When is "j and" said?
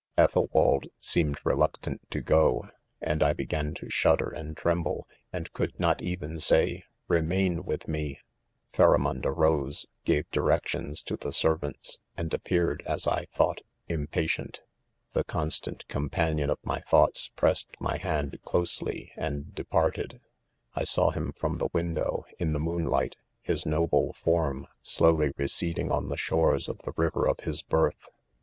2.65-3.21